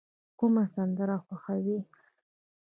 [0.39, 1.79] کومه سندره خوښوئ؟